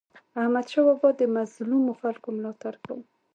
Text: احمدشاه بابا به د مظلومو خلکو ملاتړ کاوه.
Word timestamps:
احمدشاه 0.41 0.85
بابا 0.87 1.09
به 1.13 1.17
د 1.19 1.21
مظلومو 1.37 1.91
خلکو 2.01 2.27
ملاتړ 2.37 2.73
کاوه. 2.83 3.03